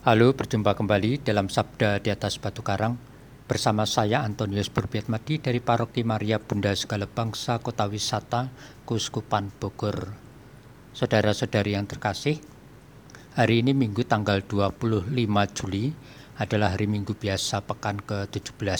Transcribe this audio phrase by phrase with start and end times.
[0.00, 2.96] Halo, berjumpa kembali dalam Sabda di atas Batu Karang
[3.44, 8.48] bersama saya Antonius Berbiatmadi dari Paroki Maria Bunda Segala Bangsa Kota Wisata
[8.88, 10.16] Kuskupan Bogor.
[10.96, 12.40] Saudara-saudari yang terkasih,
[13.36, 15.12] hari ini Minggu tanggal 25
[15.52, 15.92] Juli
[16.40, 18.72] adalah hari Minggu biasa pekan ke-17.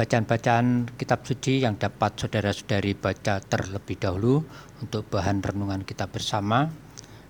[0.00, 4.48] Bacaan-bacaan kitab suci yang dapat saudara-saudari baca terlebih dahulu
[4.80, 6.85] untuk bahan renungan kita bersama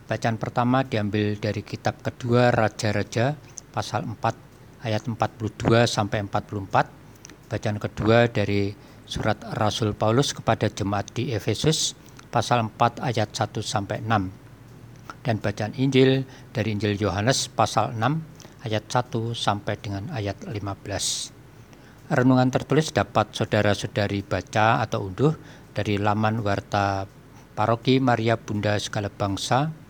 [0.07, 3.34] Bacaan pertama diambil dari kitab kedua Raja-Raja
[3.75, 7.50] pasal 4 ayat 42 sampai 44.
[7.50, 8.71] Bacaan kedua dari
[9.03, 11.99] surat Rasul Paulus kepada jemaat di Efesus
[12.30, 15.27] pasal 4 ayat 1 sampai 6.
[15.27, 16.22] Dan bacaan Injil
[16.54, 22.14] dari Injil Yohanes pasal 6 ayat 1 sampai dengan ayat 15.
[22.14, 25.35] Renungan tertulis dapat saudara-saudari baca atau unduh
[25.75, 27.11] dari laman warta
[27.58, 29.86] Paroki Maria Bunda Segala Bangsa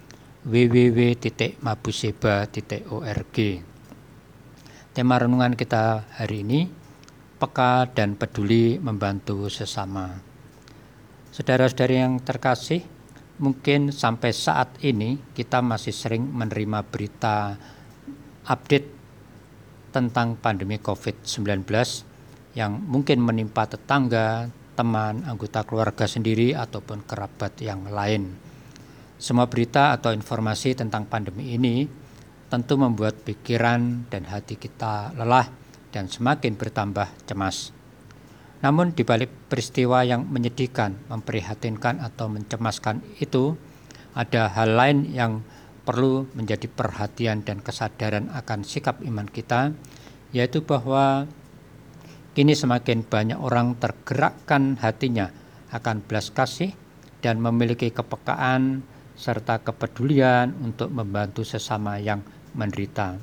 [0.46, 3.37] www.mabuseba.org.
[4.95, 6.70] Tema renungan kita hari ini
[7.37, 10.23] peka dan peduli membantu sesama.
[11.35, 12.87] Saudara-saudari yang terkasih,
[13.43, 17.59] mungkin sampai saat ini kita masih sering menerima berita
[18.46, 18.88] update
[19.90, 21.66] tentang pandemi COVID-19
[22.54, 24.46] yang mungkin menimpa tetangga,
[24.79, 28.46] teman, anggota keluarga sendiri ataupun kerabat yang lain.
[29.16, 31.88] Semua berita atau informasi tentang pandemi ini
[32.52, 35.48] tentu membuat pikiran dan hati kita lelah
[35.88, 37.73] dan semakin bertambah cemas.
[38.60, 43.56] Namun di balik peristiwa yang menyedihkan, memprihatinkan atau mencemaskan itu,
[44.12, 45.40] ada hal lain yang
[45.84, 49.73] perlu menjadi perhatian dan kesadaran akan sikap iman kita,
[50.32, 51.24] yaitu bahwa
[52.36, 55.32] kini semakin banyak orang tergerakkan hatinya
[55.73, 56.76] akan belas kasih
[57.24, 58.84] dan memiliki kepekaan
[59.16, 62.20] serta kepedulian untuk membantu sesama yang
[62.52, 63.16] menderita.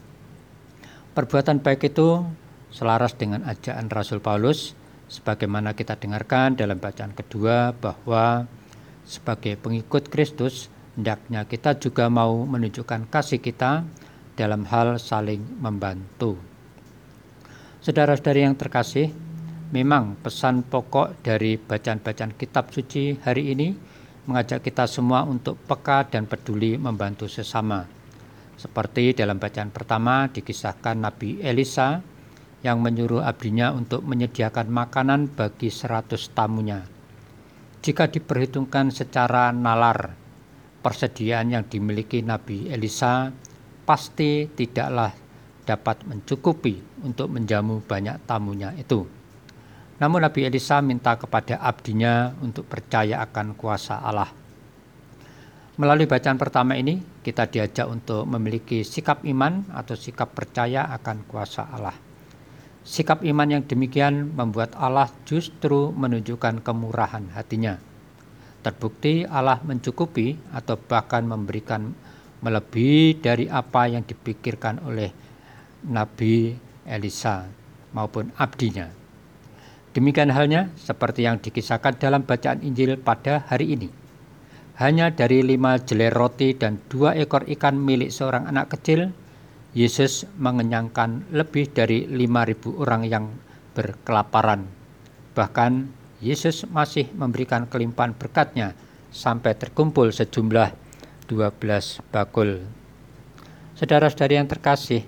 [1.14, 2.26] Perbuatan baik itu
[2.74, 4.74] selaras dengan ajakan Rasul Paulus
[5.06, 8.50] sebagaimana kita dengarkan dalam bacaan kedua bahwa
[9.06, 13.86] sebagai pengikut Kristus hendaknya kita juga mau menunjukkan kasih kita
[14.34, 16.42] dalam hal saling membantu.
[17.86, 19.14] Saudara-saudari yang terkasih,
[19.70, 23.76] memang pesan pokok dari bacaan-bacaan kitab suci hari ini
[24.24, 27.84] mengajak kita semua untuk peka dan peduli membantu sesama.
[28.56, 32.00] Seperti dalam bacaan pertama dikisahkan Nabi Elisa
[32.64, 36.88] yang menyuruh abdinya untuk menyediakan makanan bagi seratus tamunya.
[37.84, 40.16] Jika diperhitungkan secara nalar,
[40.80, 43.36] persediaan yang dimiliki Nabi Elisa
[43.84, 45.12] pasti tidaklah
[45.68, 49.23] dapat mencukupi untuk menjamu banyak tamunya itu.
[50.02, 54.32] Namun Nabi Elisa minta kepada abdinya untuk percaya akan kuasa Allah.
[55.74, 61.66] Melalui bacaan pertama ini, kita diajak untuk memiliki sikap iman atau sikap percaya akan kuasa
[61.66, 61.98] Allah.
[62.86, 67.82] Sikap iman yang demikian membuat Allah justru menunjukkan kemurahan hatinya.
[68.62, 71.90] Terbukti Allah mencukupi atau bahkan memberikan
[72.44, 75.10] melebihi dari apa yang dipikirkan oleh
[75.90, 76.54] Nabi
[76.86, 77.48] Elisa
[77.96, 79.03] maupun abdinya.
[79.94, 83.90] Demikian halnya seperti yang dikisahkan dalam bacaan Injil pada hari ini.
[84.82, 89.14] Hanya dari lima jelai roti dan dua ekor ikan milik seorang anak kecil,
[89.78, 93.30] Yesus mengenyangkan lebih dari lima ribu orang yang
[93.78, 94.66] berkelaparan.
[95.38, 95.72] Bahkan
[96.26, 98.74] Yesus masih memberikan kelimpahan berkatnya
[99.14, 100.74] sampai terkumpul sejumlah
[101.30, 102.66] 12 bakul.
[103.78, 105.06] Saudara-saudari yang terkasih,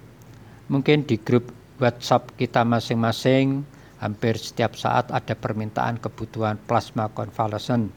[0.69, 1.49] mungkin di grup
[1.81, 3.65] WhatsApp kita masing-masing
[4.05, 7.89] hampir setiap saat ada permintaan kebutuhan plasma konvalesen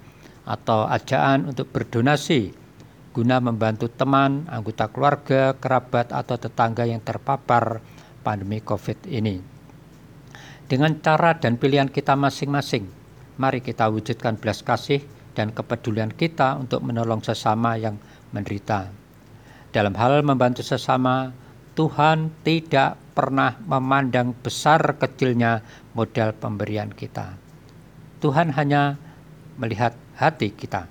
[0.48, 2.56] atau ajaan untuk berdonasi
[3.12, 7.82] guna membantu teman, anggota keluarga, kerabat, atau tetangga yang terpapar
[8.22, 9.42] pandemi COVID ini.
[10.68, 12.86] Dengan cara dan pilihan kita masing-masing,
[13.40, 15.02] mari kita wujudkan belas kasih
[15.34, 17.98] dan kepedulian kita untuk menolong sesama yang
[18.30, 18.92] menderita.
[19.74, 21.34] Dalam hal membantu sesama,
[21.78, 25.62] Tuhan tidak pernah memandang besar kecilnya
[25.94, 27.38] modal pemberian kita.
[28.18, 28.98] Tuhan hanya
[29.62, 30.90] melihat hati kita.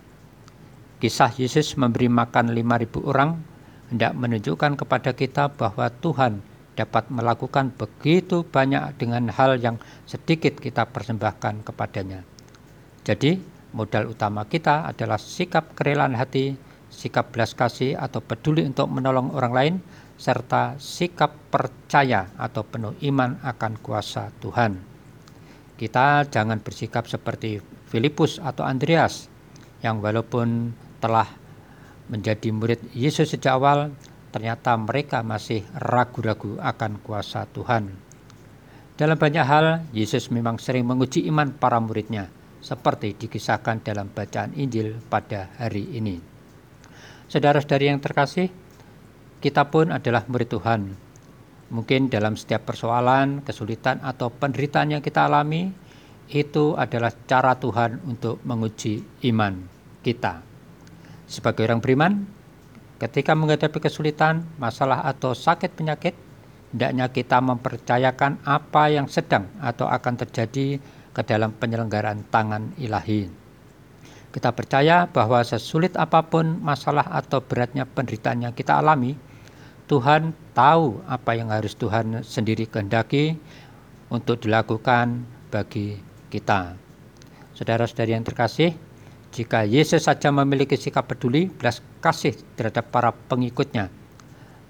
[1.03, 3.35] Kisah Yesus memberi makan 5.000 orang
[3.91, 6.39] hendak menunjukkan kepada kita bahwa Tuhan
[6.79, 9.75] dapat melakukan begitu banyak dengan hal yang
[10.07, 12.23] sedikit kita persembahkan kepadanya.
[13.03, 13.43] Jadi,
[13.75, 16.55] modal utama kita adalah sikap kerelaan hati,
[16.87, 19.75] sikap belas kasih atau peduli untuk menolong orang lain,
[20.17, 24.81] serta sikap percaya atau penuh iman akan kuasa Tuhan.
[25.77, 29.29] Kita jangan bersikap seperti Filipus atau Andreas
[29.85, 31.29] yang walaupun telah
[32.09, 33.93] menjadi murid Yesus sejak awal,
[34.33, 37.93] ternyata mereka masih ragu-ragu akan kuasa Tuhan.
[38.97, 42.33] Dalam banyak hal, Yesus memang sering menguji iman para muridnya,
[42.65, 46.17] seperti dikisahkan dalam bacaan Injil pada hari ini.
[47.29, 48.49] Saudara-saudari yang terkasih,
[49.37, 50.81] kita pun adalah murid Tuhan.
[51.67, 55.69] Mungkin dalam setiap persoalan, kesulitan, atau penderitaan yang kita alami,
[56.31, 59.53] itu adalah cara Tuhan untuk menguji iman
[60.03, 60.43] kita.
[61.27, 62.23] Sebagai orang beriman,
[63.03, 66.15] ketika menghadapi kesulitan, masalah, atau sakit penyakit,
[66.71, 70.79] hendaknya kita mempercayakan apa yang sedang atau akan terjadi
[71.11, 73.46] ke dalam penyelenggaraan tangan ilahi.
[74.27, 79.15] Kita percaya bahwa sesulit apa pun masalah atau beratnya penderitaan yang kita alami,
[79.87, 83.39] Tuhan tahu apa yang harus Tuhan sendiri kehendaki
[84.11, 85.95] untuk dilakukan bagi
[86.27, 86.75] kita.
[87.55, 88.75] Saudara-saudari yang terkasih,
[89.31, 93.87] jika Yesus saja memiliki sikap peduli, belas kasih terhadap para pengikutnya,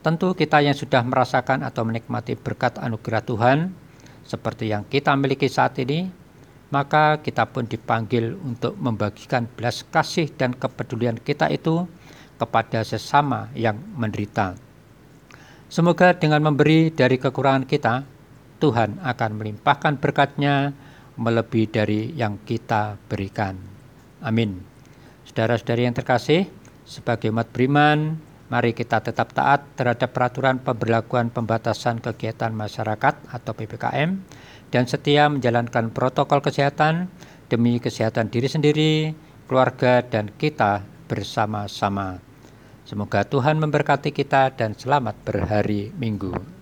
[0.05, 3.73] tentu kita yang sudah merasakan atau menikmati berkat anugerah Tuhan,
[4.21, 6.13] seperti yang kita miliki saat ini,
[6.67, 11.87] maka kita pun dipanggil untuk membagikan belas kasih dan kepedulian kita itu
[12.35, 14.53] kepada sesama yang menderita.
[15.67, 18.03] Semoga dengan memberi dari kekurangan kita,
[18.63, 20.71] Tuhan akan melimpahkan berkatnya
[21.17, 23.57] melebihi dari yang kita berikan.
[24.23, 24.63] Amin.
[25.27, 26.47] Saudara-saudari yang terkasih,
[26.87, 28.15] sebagai umat beriman,
[28.47, 34.23] mari kita tetap taat terhadap peraturan pemberlakuan pembatasan kegiatan masyarakat atau PPKM
[34.73, 37.07] dan setia menjalankan protokol kesehatan
[37.47, 38.93] demi kesehatan diri sendiri,
[39.47, 42.19] keluarga, dan kita bersama-sama.
[42.83, 46.56] Semoga Tuhan memberkati kita dan selamat berhari Minggu.